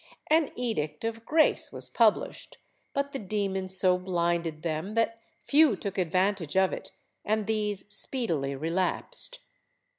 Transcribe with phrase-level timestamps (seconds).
[0.31, 2.55] An Edict of Grace was pub lished,
[2.91, 6.91] but the demon so blinded them that few took advantage of it,
[7.23, 9.41] and these speedily relapsed.